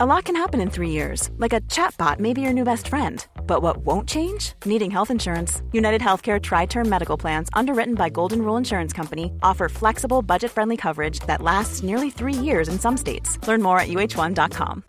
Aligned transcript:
A 0.00 0.06
lot 0.06 0.26
can 0.26 0.36
happen 0.36 0.60
in 0.60 0.70
three 0.70 0.90
years, 0.90 1.28
like 1.38 1.52
a 1.52 1.60
chatbot 1.62 2.20
may 2.20 2.32
be 2.32 2.40
your 2.40 2.52
new 2.52 2.62
best 2.62 2.86
friend. 2.86 3.26
But 3.48 3.62
what 3.62 3.78
won't 3.78 4.08
change? 4.08 4.52
Needing 4.64 4.92
health 4.92 5.10
insurance. 5.10 5.60
United 5.72 6.00
Healthcare 6.00 6.40
Tri 6.40 6.66
Term 6.66 6.88
Medical 6.88 7.18
Plans, 7.18 7.48
underwritten 7.52 7.96
by 7.96 8.08
Golden 8.08 8.42
Rule 8.42 8.56
Insurance 8.56 8.92
Company, 8.92 9.32
offer 9.42 9.68
flexible, 9.68 10.22
budget 10.22 10.52
friendly 10.52 10.76
coverage 10.76 11.18
that 11.26 11.42
lasts 11.42 11.82
nearly 11.82 12.10
three 12.10 12.32
years 12.32 12.68
in 12.68 12.78
some 12.78 12.96
states. 12.96 13.44
Learn 13.48 13.60
more 13.60 13.80
at 13.80 13.88
uh1.com. 13.88 14.84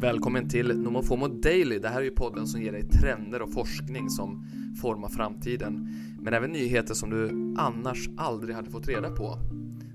Välkommen 0.00 0.48
till 0.48 0.78
Nomofomo 0.78 1.28
Daily. 1.28 1.78
Det 1.78 1.88
här 1.88 2.02
är 2.02 2.10
podden 2.10 2.46
som 2.46 2.62
ger 2.62 2.72
dig 2.72 2.88
trender 2.88 3.42
och 3.42 3.52
forskning 3.52 4.10
som 4.10 4.44
formar 4.82 5.08
framtiden. 5.08 5.88
Men 6.22 6.34
även 6.34 6.52
nyheter 6.52 6.94
som 6.94 7.10
du 7.10 7.54
annars 7.58 8.08
aldrig 8.16 8.54
hade 8.54 8.70
fått 8.70 8.88
reda 8.88 9.10
på. 9.10 9.38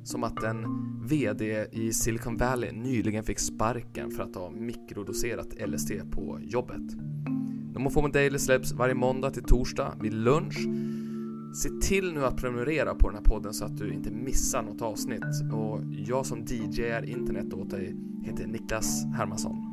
Som 0.03 0.23
att 0.23 0.43
en 0.43 0.65
VD 1.07 1.67
i 1.71 1.93
Silicon 1.93 2.37
Valley 2.37 2.71
nyligen 2.71 3.23
fick 3.23 3.39
sparken 3.39 4.11
för 4.11 4.23
att 4.23 4.35
ha 4.35 4.49
mikrodoserat 4.49 5.47
LSD 5.67 5.91
på 6.11 6.39
jobbet. 6.41 6.95
Nomofomo 7.73 8.07
Daily 8.07 8.39
släpps 8.39 8.71
varje 8.71 8.93
måndag 8.93 9.31
till 9.31 9.43
torsdag 9.43 9.93
vid 10.01 10.13
lunch. 10.13 10.57
Se 11.55 11.69
till 11.81 12.13
nu 12.13 12.25
att 12.25 12.37
prenumerera 12.37 12.95
på 12.95 13.09
den 13.09 13.17
här 13.17 13.23
podden 13.23 13.53
så 13.53 13.65
att 13.65 13.77
du 13.77 13.93
inte 13.93 14.11
missar 14.11 14.63
något 14.63 14.81
avsnitt. 14.81 15.23
Och 15.53 15.81
jag 16.07 16.25
som 16.25 16.45
DJ 16.45 16.81
är 16.81 17.09
internet 17.09 17.53
åt 17.53 17.69
dig 17.69 17.95
heter 18.23 18.47
Niklas 18.47 19.05
Hermansson. 19.17 19.64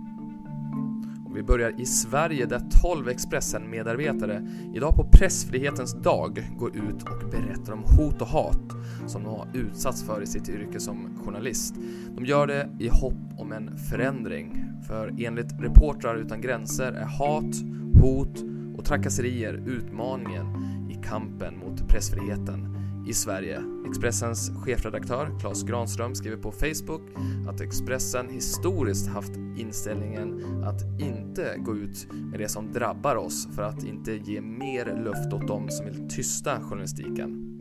Vi 1.35 1.43
börjar 1.43 1.81
i 1.81 1.87
Sverige 1.87 2.47
där 2.47 2.63
12 2.83 3.09
Expressen-medarbetare 3.09 4.49
idag 4.75 4.97
på 4.97 5.05
pressfrihetens 5.05 6.03
dag 6.03 6.51
går 6.59 6.77
ut 6.77 7.03
och 7.03 7.31
berättar 7.31 7.73
om 7.73 7.83
hot 7.83 8.21
och 8.21 8.27
hat 8.27 8.61
som 9.07 9.23
de 9.23 9.29
har 9.29 9.49
utsatts 9.55 10.03
för 10.03 10.23
i 10.23 10.27
sitt 10.27 10.49
yrke 10.49 10.81
som 10.81 11.19
journalist. 11.25 11.75
De 12.17 12.25
gör 12.25 12.47
det 12.47 12.69
i 12.79 12.89
hopp 12.89 13.39
om 13.39 13.53
en 13.53 13.79
förändring. 13.79 14.65
För 14.89 15.15
enligt 15.19 15.61
Reportrar 15.61 16.17
utan 16.17 16.41
gränser 16.41 16.93
är 16.93 17.05
hat, 17.05 17.55
hot 18.03 18.45
och 18.77 18.85
trakasserier 18.85 19.63
utmaningen 19.67 20.47
i 20.91 20.95
kampen 21.09 21.59
mot 21.59 21.89
pressfriheten 21.89 22.82
i 23.07 23.13
Sverige. 23.13 23.63
Expressens 23.89 24.51
chefredaktör 24.65 25.39
Claes 25.41 25.63
Granström 25.63 26.15
skriver 26.15 26.37
på 26.37 26.53
Facebook 26.53 27.03
att 27.49 27.61
Expressen 27.61 28.29
historiskt 28.29 29.09
haft 29.09 29.33
inställningen 29.57 30.41
att 30.65 31.01
inte 31.01 31.55
gå 31.59 31.77
ut 31.77 32.07
med 32.13 32.41
det 32.41 32.49
som 32.49 32.73
drabbar 32.73 33.17
oss 33.17 33.49
för 33.55 33.63
att 33.63 33.85
inte 33.85 34.13
ge 34.13 34.41
mer 34.41 35.03
luft 35.05 35.33
åt 35.33 35.49
dem 35.49 35.69
som 35.69 35.87
vill 35.87 36.09
tysta 36.09 36.61
journalistiken. 36.61 37.59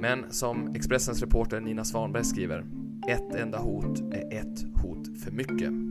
Men 0.00 0.24
som 0.30 0.74
Expressens 0.74 1.20
reporter 1.20 1.60
Nina 1.60 1.84
Svanberg 1.84 2.24
skriver, 2.24 2.64
ett 3.08 3.34
enda 3.34 3.58
hot 3.58 4.00
är 4.00 4.32
ett 4.32 4.64
hot 4.82 5.18
för 5.24 5.30
mycket. 5.30 5.83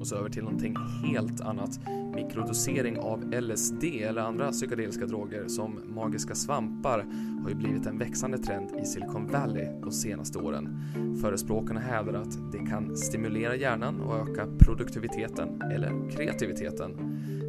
Och 0.00 0.06
så 0.06 0.16
över 0.16 0.28
till 0.28 0.42
någonting 0.42 0.76
helt 1.04 1.40
annat. 1.40 1.80
Mikrodosering 2.14 2.98
av 2.98 3.34
LSD 3.40 3.84
eller 3.84 4.22
andra 4.22 4.50
psykedeliska 4.50 5.06
droger 5.06 5.48
som 5.48 5.80
magiska 5.86 6.34
svampar 6.34 7.06
har 7.42 7.48
ju 7.48 7.54
blivit 7.54 7.86
en 7.86 7.98
växande 7.98 8.38
trend 8.38 8.70
i 8.82 8.84
Silicon 8.84 9.26
Valley 9.26 9.66
de 9.82 9.92
senaste 9.92 10.38
åren. 10.38 10.80
Förespråkarna 11.22 11.80
hävdar 11.80 12.14
att 12.14 12.52
det 12.52 12.58
kan 12.58 12.96
stimulera 12.96 13.56
hjärnan 13.56 14.00
och 14.00 14.16
öka 14.16 14.46
produktiviteten 14.58 15.62
eller 15.62 16.10
kreativiteten. 16.10 16.96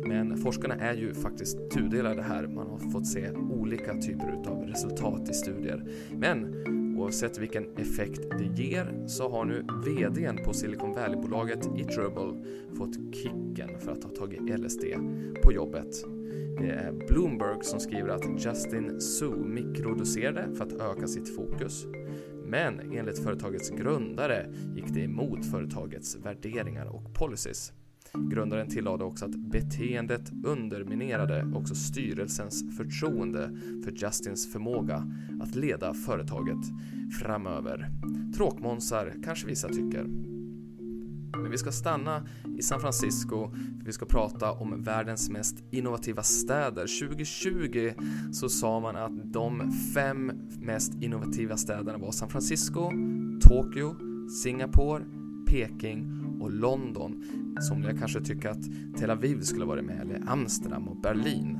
Men 0.05 0.37
forskarna 0.37 0.75
är 0.75 0.93
ju 0.93 1.13
faktiskt 1.13 1.71
tudelade 1.71 2.21
här. 2.21 2.47
Man 2.47 2.67
har 2.67 2.91
fått 2.91 3.07
se 3.07 3.31
olika 3.31 3.93
typer 3.93 4.43
av 4.47 4.63
resultat 4.63 5.29
i 5.29 5.33
studier. 5.33 5.85
Men 6.11 6.55
Oavsett 6.99 7.37
vilken 7.37 7.77
effekt 7.77 8.21
det 8.37 8.63
ger 8.63 9.07
så 9.07 9.29
har 9.29 9.45
nu 9.45 9.65
VDn 9.85 10.43
på 10.45 10.53
Silicon 10.53 10.93
Valley-bolaget 10.93 11.69
Iterable 11.77 12.43
fått 12.77 13.15
kicken 13.15 13.79
för 13.79 13.91
att 13.91 14.03
ha 14.03 14.11
tagit 14.11 14.59
LSD 14.59 14.83
på 15.43 15.53
jobbet. 15.53 16.05
Det 16.59 16.69
är 16.69 17.07
Bloomberg 17.07 17.63
som 17.63 17.79
skriver 17.79 18.09
att 18.09 18.45
Justin 18.45 19.01
Su 19.01 19.29
mikrodoserade 19.29 20.55
för 20.55 20.65
att 20.65 20.73
öka 20.73 21.07
sitt 21.07 21.35
fokus. 21.35 21.85
Men 22.45 22.79
enligt 22.93 23.19
företagets 23.19 23.69
grundare 23.69 24.53
gick 24.75 24.93
det 24.93 25.01
emot 25.01 25.45
företagets 25.51 26.15
värderingar 26.15 26.85
och 26.85 27.13
policies. 27.13 27.73
Grundaren 28.13 28.69
tillade 28.69 29.03
också 29.03 29.25
att 29.25 29.35
beteendet 29.35 30.31
underminerade 30.45 31.51
också 31.55 31.75
styrelsens 31.75 32.77
förtroende 32.77 33.49
för 33.83 33.91
Justins 33.91 34.51
förmåga 34.51 35.07
att 35.41 35.55
leda 35.55 35.93
företaget 35.93 36.65
framöver. 37.21 37.89
Tråkmånsar 38.37 39.13
kanske 39.23 39.47
vissa 39.47 39.67
tycker. 39.67 40.05
Men 41.41 41.51
vi 41.51 41.57
ska 41.57 41.71
stanna 41.71 42.27
i 42.57 42.61
San 42.61 42.79
Francisco 42.79 43.51
för 43.79 43.85
vi 43.85 43.93
ska 43.93 44.05
prata 44.05 44.51
om 44.51 44.83
världens 44.83 45.29
mest 45.29 45.63
innovativa 45.71 46.23
städer. 46.23 47.07
2020 47.07 47.93
så 48.31 48.49
sa 48.49 48.79
man 48.79 48.95
att 48.95 49.33
de 49.33 49.71
fem 49.93 50.31
mest 50.59 50.93
innovativa 51.01 51.57
städerna 51.57 51.97
var 51.97 52.11
San 52.11 52.29
Francisco, 52.29 52.91
Tokyo, 53.41 53.95
Singapore, 54.43 55.03
Peking 55.47 56.19
och 56.41 56.51
London. 56.51 57.23
Somliga 57.61 57.97
kanske 57.97 58.21
tycker 58.21 58.49
att 58.49 58.63
Tel 58.99 59.09
Aviv 59.09 59.41
skulle 59.41 59.65
varit 59.65 59.85
med, 59.85 60.01
eller 60.01 60.23
Amsterdam 60.27 60.87
och 60.87 60.95
Berlin. 60.95 61.59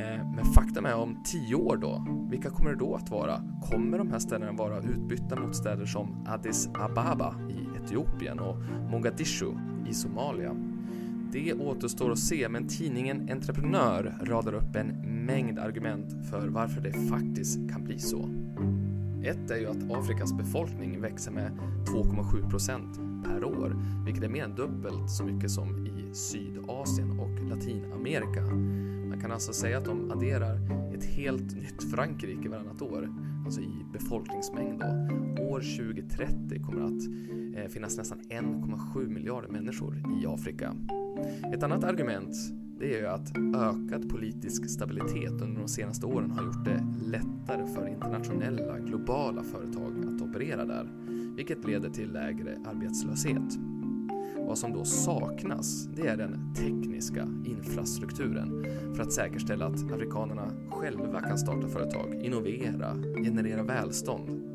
Eh, 0.00 0.34
men 0.34 0.44
faktum 0.44 0.86
är 0.86 0.94
om 0.94 1.22
tio 1.24 1.54
år 1.54 1.76
då, 1.76 2.06
vilka 2.30 2.50
kommer 2.50 2.70
det 2.70 2.76
då 2.76 2.94
att 2.94 3.10
vara? 3.10 3.42
Kommer 3.70 3.98
de 3.98 4.10
här 4.10 4.18
städerna 4.18 4.52
vara 4.52 4.78
utbytta 4.78 5.40
mot 5.40 5.56
städer 5.56 5.86
som 5.86 6.26
Addis 6.26 6.68
Ababa 6.74 7.34
i 7.50 7.84
Etiopien 7.84 8.38
och 8.38 8.56
Mogadishu 8.90 9.46
i 9.88 9.94
Somalia? 9.94 10.56
Det 11.32 11.52
återstår 11.52 12.12
att 12.12 12.18
se, 12.18 12.48
men 12.48 12.68
tidningen 12.68 13.28
Entreprenör 13.30 14.14
radar 14.22 14.52
upp 14.52 14.76
en 14.76 14.86
mängd 15.26 15.58
argument 15.58 16.30
för 16.30 16.48
varför 16.48 16.80
det 16.80 16.92
faktiskt 16.92 17.70
kan 17.70 17.84
bli 17.84 17.98
så. 17.98 18.28
Ett 19.24 19.50
är 19.50 19.56
ju 19.56 19.66
att 19.66 19.90
Afrikas 19.90 20.32
befolkning 20.32 21.00
växer 21.00 21.32
med 21.32 21.50
2,7 21.86 22.50
procent 22.50 23.09
per 23.24 23.44
år, 23.44 23.76
vilket 24.04 24.24
är 24.24 24.28
mer 24.28 24.44
än 24.44 24.54
dubbelt 24.54 25.10
så 25.10 25.24
mycket 25.24 25.50
som 25.50 25.86
i 25.86 26.14
Sydasien 26.14 27.20
och 27.20 27.48
Latinamerika. 27.48 28.42
Man 29.08 29.20
kan 29.20 29.32
alltså 29.32 29.52
säga 29.52 29.78
att 29.78 29.84
de 29.84 30.10
adderar 30.10 30.58
ett 30.94 31.04
helt 31.04 31.56
nytt 31.56 31.90
Frankrike 31.90 32.48
varannat 32.48 32.82
år, 32.82 33.08
alltså 33.44 33.60
i 33.60 33.86
befolkningsmängd 33.92 34.80
då. 34.80 34.86
År 35.44 35.60
2030 35.60 36.62
kommer 36.62 36.80
det 36.80 36.86
att 36.86 37.64
eh, 37.64 37.70
finnas 37.70 37.96
nästan 37.96 38.20
1,7 38.20 39.08
miljarder 39.08 39.48
människor 39.48 40.02
i 40.22 40.26
Afrika. 40.26 40.74
Ett 41.52 41.62
annat 41.62 41.84
argument 41.84 42.36
det 42.80 42.94
är 42.94 43.00
ju 43.00 43.06
att 43.06 43.36
ökad 43.38 44.08
politisk 44.10 44.70
stabilitet 44.70 45.32
under 45.32 45.60
de 45.60 45.68
senaste 45.68 46.06
åren 46.06 46.30
har 46.30 46.44
gjort 46.44 46.64
det 46.64 46.84
lättare 47.06 47.66
för 47.66 47.88
internationella, 47.88 48.78
globala 48.78 49.42
företag 49.42 49.92
att 50.14 50.22
operera 50.22 50.64
där 50.64 50.88
vilket 51.36 51.64
leder 51.64 51.90
till 51.90 52.12
lägre 52.12 52.58
arbetslöshet. 52.64 53.58
Vad 54.36 54.58
som 54.58 54.72
då 54.72 54.84
saknas, 54.84 55.88
det 55.96 56.06
är 56.06 56.16
den 56.16 56.54
tekniska 56.54 57.28
infrastrukturen 57.44 58.66
för 58.94 59.02
att 59.02 59.12
säkerställa 59.12 59.66
att 59.66 59.92
afrikanerna 59.92 60.52
själva 60.70 61.20
kan 61.20 61.38
starta 61.38 61.68
företag, 61.68 62.20
innovera, 62.22 62.96
generera 63.24 63.62
välstånd. 63.62 64.50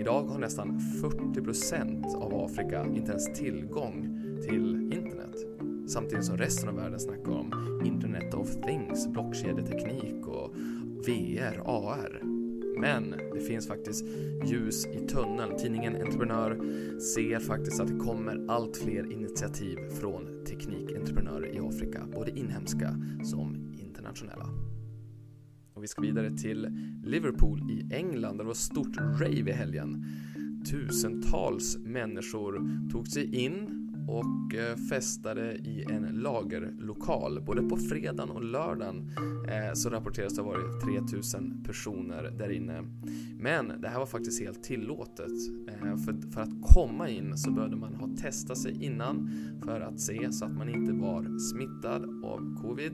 Idag 0.00 0.24
har 0.24 0.38
nästan 0.38 0.78
40% 0.78 2.14
av 2.14 2.44
Afrika 2.44 2.86
inte 2.86 3.10
ens 3.10 3.32
tillgång 3.32 4.20
till 4.48 4.92
internet. 4.92 5.36
Samtidigt 5.86 6.24
som 6.24 6.36
resten 6.36 6.68
av 6.68 6.74
världen 6.74 7.00
snackar 7.00 7.32
om 7.32 7.80
Internet 7.84 8.34
of 8.34 8.48
Things, 8.66 9.08
blockkedjeteknik 9.08 10.26
och 10.26 10.54
VR, 11.06 11.62
AR. 11.64 12.41
Men 12.80 13.14
det 13.34 13.40
finns 13.40 13.66
faktiskt 13.68 14.04
ljus 14.46 14.86
i 14.86 15.06
tunneln. 15.06 15.56
Tidningen 15.58 15.96
Entreprenör 15.96 16.56
ser 17.00 17.38
faktiskt 17.38 17.80
att 17.80 17.88
det 17.88 18.04
kommer 18.04 18.46
allt 18.48 18.76
fler 18.76 19.12
initiativ 19.12 19.76
från 20.00 20.44
teknikentreprenörer 20.46 21.54
i 21.54 21.58
Afrika, 21.58 22.06
både 22.14 22.38
inhemska 22.38 22.96
som 23.24 23.74
internationella. 23.78 24.48
Och 25.74 25.82
vi 25.82 25.88
ska 25.88 26.02
vidare 26.02 26.30
till 26.30 26.68
Liverpool 27.04 27.70
i 27.70 27.94
England 27.94 28.36
där 28.36 28.44
det 28.44 28.48
var 28.48 28.54
stort 28.54 28.96
rave 28.96 29.50
i 29.50 29.52
helgen. 29.52 30.06
Tusentals 30.70 31.78
människor 31.78 32.68
tog 32.92 33.08
sig 33.08 33.44
in 33.44 33.81
och 34.08 34.54
eh, 34.54 34.76
festade 34.76 35.52
i 35.54 35.84
en 35.90 36.02
lagerlokal. 36.02 37.42
Både 37.46 37.62
på 37.62 37.76
fredagen 37.76 38.30
och 38.30 38.44
lördagen 38.44 39.10
eh, 39.48 39.74
så 39.74 39.90
rapporteras 39.90 40.34
det 40.34 40.42
ha 40.42 40.48
varit 40.48 40.80
3000 40.80 41.64
personer 41.64 42.30
där 42.38 42.50
inne. 42.50 42.82
Men 43.38 43.72
det 43.80 43.88
här 43.88 43.98
var 43.98 44.06
faktiskt 44.06 44.40
helt 44.40 44.62
tillåtet. 44.62 45.32
Eh, 45.68 45.96
för, 45.96 46.30
för 46.32 46.40
att 46.40 46.62
komma 46.62 47.08
in 47.08 47.36
så 47.36 47.50
behövde 47.50 47.76
man 47.76 47.94
ha 47.94 48.08
testat 48.16 48.58
sig 48.58 48.84
innan 48.84 49.30
för 49.64 49.80
att 49.80 50.00
se 50.00 50.32
så 50.32 50.44
att 50.44 50.56
man 50.56 50.68
inte 50.68 50.92
var 50.92 51.38
smittad 51.38 52.24
av 52.24 52.62
covid 52.62 52.92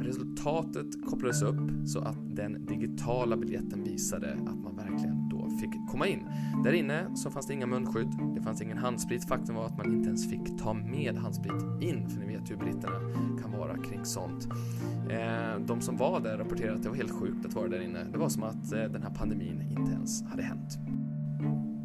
resultatet 0.00 1.06
kopplades 1.06 1.42
upp 1.42 1.86
så 1.86 2.00
att 2.00 2.36
den 2.36 2.66
digitala 2.66 3.36
biljetten 3.36 3.84
visade 3.84 4.32
att 4.32 4.58
man 4.58 4.76
verkligen 4.76 5.21
fick 5.62 5.88
komma 5.88 6.06
in. 6.06 6.28
Där 6.64 6.72
inne 6.72 7.16
så 7.16 7.30
fanns 7.30 7.46
det 7.46 7.54
inga 7.54 7.66
munskydd, 7.66 8.18
det 8.34 8.42
fanns 8.42 8.62
ingen 8.62 8.78
handsprit. 8.78 9.28
Faktum 9.28 9.54
var 9.54 9.66
att 9.66 9.76
man 9.76 9.94
inte 9.94 10.08
ens 10.08 10.30
fick 10.30 10.58
ta 10.58 10.72
med 10.72 11.16
handsprit 11.16 11.82
in, 11.82 12.08
för 12.08 12.20
ni 12.20 12.26
vet 12.26 12.50
hur 12.50 12.56
britterna 12.56 12.98
kan 13.42 13.52
vara 13.52 13.76
kring 13.76 14.04
sånt. 14.04 14.48
Eh, 15.10 15.60
de 15.66 15.80
som 15.80 15.96
var 15.96 16.20
där 16.20 16.38
rapporterade 16.38 16.76
att 16.76 16.82
det 16.82 16.88
var 16.88 16.96
helt 16.96 17.20
sjukt 17.20 17.46
att 17.46 17.54
vara 17.54 17.68
där 17.68 17.80
inne. 17.80 18.04
Det 18.12 18.18
var 18.18 18.28
som 18.28 18.42
att 18.42 18.72
eh, 18.72 18.84
den 18.84 19.02
här 19.02 19.10
pandemin 19.10 19.62
inte 19.70 19.92
ens 19.92 20.22
hade 20.22 20.42
hänt. 20.42 20.78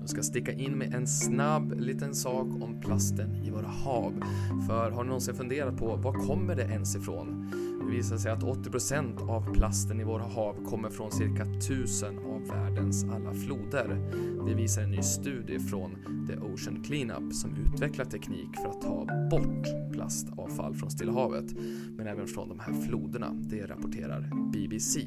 Jag 0.07 0.11
ska 0.11 0.23
sticka 0.23 0.51
in 0.51 0.77
med 0.77 0.93
en 0.93 1.07
snabb 1.07 1.73
liten 1.79 2.15
sak 2.15 2.47
om 2.47 2.81
plasten 2.81 3.35
i 3.35 3.49
våra 3.49 3.67
hav. 3.67 4.23
För 4.67 4.91
har 4.91 5.03
ni 5.03 5.07
någonsin 5.07 5.35
funderat 5.35 5.77
på 5.77 5.95
var 5.95 6.13
kommer 6.13 6.55
det 6.55 6.63
ens 6.63 6.95
ifrån? 6.95 7.51
Det 7.85 7.95
visar 7.95 8.17
sig 8.17 8.31
att 8.31 8.43
80% 8.43 9.29
av 9.29 9.53
plasten 9.53 9.99
i 9.99 10.03
våra 10.03 10.23
hav 10.23 10.65
kommer 10.65 10.89
från 10.89 11.11
cirka 11.11 11.43
1000 11.43 12.17
av 12.17 12.47
världens 12.47 13.03
alla 13.03 13.33
floder. 13.33 14.11
Det 14.47 14.53
visar 14.53 14.81
en 14.81 14.91
ny 14.91 15.01
studie 15.01 15.59
från 15.59 15.91
The 16.27 16.37
Ocean 16.37 16.83
Cleanup 16.83 17.33
som 17.33 17.55
utvecklar 17.55 18.05
teknik 18.05 18.55
för 18.55 18.69
att 18.69 18.81
ta 18.81 19.07
bort 19.31 19.91
plastavfall 19.91 20.75
från 20.75 20.91
Stilla 20.91 21.11
havet, 21.11 21.53
men 21.97 22.07
även 22.07 22.27
från 22.27 22.49
de 22.49 22.59
här 22.59 22.73
floderna. 22.73 23.33
Det 23.33 23.65
rapporterar 23.65 24.51
BBC. 24.53 24.99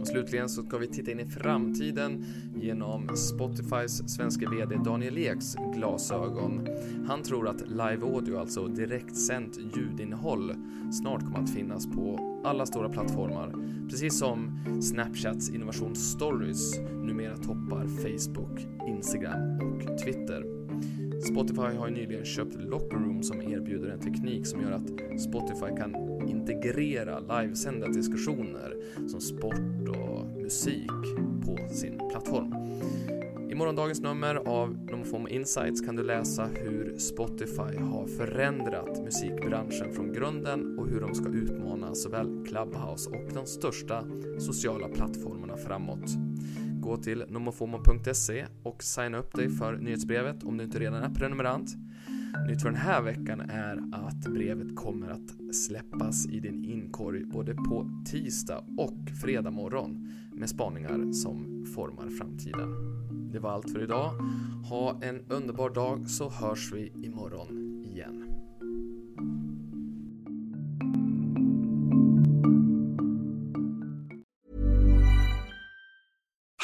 Och 0.00 0.06
slutligen 0.06 0.48
så 0.48 0.62
ska 0.62 0.78
vi 0.78 0.86
titta 0.86 1.10
in 1.10 1.20
i 1.20 1.26
framtiden 1.26 2.24
genom 2.56 3.16
Spotifys 3.16 4.08
svenska 4.08 4.50
VD 4.50 4.76
Daniel 4.84 5.18
Eks 5.18 5.56
glasögon. 5.74 6.68
Han 7.06 7.22
tror 7.22 7.48
att 7.48 7.68
live 7.68 8.00
audio, 8.02 8.38
alltså 8.38 8.66
direktsänt 8.66 9.58
ljudinnehåll, 9.76 10.54
snart 10.92 11.20
kommer 11.20 11.38
att 11.38 11.54
finnas 11.54 11.86
på 11.86 12.40
alla 12.44 12.66
stora 12.66 12.88
plattformar. 12.88 13.52
Precis 13.90 14.18
som 14.18 14.60
Snapchats 14.82 15.50
innovation 15.50 15.94
Stories 15.96 16.78
numera 16.78 17.36
toppar 17.36 17.86
Facebook, 17.86 18.66
Instagram 18.88 19.60
och 19.60 19.98
Twitter. 19.98 20.57
Spotify 21.20 21.76
har 21.76 21.88
ju 21.88 21.94
nyligen 21.94 22.24
köpt 22.24 22.54
Locker 22.54 22.96
Room 22.96 23.22
som 23.22 23.42
erbjuder 23.42 23.88
en 23.88 24.00
teknik 24.00 24.46
som 24.46 24.60
gör 24.60 24.72
att 24.72 25.20
Spotify 25.20 25.76
kan 25.76 25.94
integrera 26.28 27.20
livesända 27.20 27.88
diskussioner 27.88 28.74
som 29.08 29.20
sport 29.20 29.88
och 29.88 30.26
musik 30.42 30.90
på 31.46 31.74
sin 31.74 31.98
plattform. 32.10 32.54
I 33.50 33.54
morgondagens 33.54 34.00
nummer 34.00 34.34
av 34.34 34.78
Nomofom 34.90 35.28
Insights 35.28 35.80
kan 35.80 35.96
du 35.96 36.02
läsa 36.02 36.48
hur 36.54 36.98
Spotify 36.98 37.78
har 37.78 38.06
förändrat 38.06 39.04
musikbranschen 39.04 39.92
från 39.92 40.12
grunden 40.12 40.78
och 40.78 40.88
hur 40.88 41.00
de 41.00 41.14
ska 41.14 41.28
utmana 41.28 41.94
såväl 41.94 42.44
Clubhouse 42.46 43.10
och 43.10 43.34
de 43.34 43.46
största 43.46 44.04
sociala 44.38 44.88
plattformarna 44.88 45.56
framåt. 45.56 46.10
Gå 46.88 46.96
till 46.96 47.24
nomofomo.se 47.28 48.46
och 48.62 48.82
signa 48.82 49.18
upp 49.18 49.34
dig 49.34 49.48
för 49.48 49.76
nyhetsbrevet 49.76 50.42
om 50.42 50.56
du 50.56 50.64
inte 50.64 50.78
redan 50.78 51.02
är 51.02 51.14
prenumerant. 51.14 51.76
Nytt 52.48 52.62
för 52.62 52.68
den 52.70 52.78
här 52.78 53.02
veckan 53.02 53.40
är 53.40 53.82
att 53.92 54.24
brevet 54.24 54.76
kommer 54.76 55.10
att 55.10 55.54
släppas 55.54 56.26
i 56.26 56.40
din 56.40 56.64
inkorg 56.64 57.24
både 57.24 57.54
på 57.54 57.90
tisdag 58.06 58.64
och 58.78 59.10
fredag 59.22 59.50
morgon 59.50 60.12
med 60.32 60.48
spaningar 60.48 61.12
som 61.12 61.66
formar 61.74 62.08
framtiden. 62.18 62.68
Det 63.32 63.38
var 63.38 63.50
allt 63.50 63.72
för 63.72 63.82
idag. 63.82 64.10
Ha 64.68 65.00
en 65.02 65.24
underbar 65.28 65.70
dag 65.70 66.10
så 66.10 66.30
hörs 66.30 66.72
vi 66.72 66.92
imorgon 67.04 67.67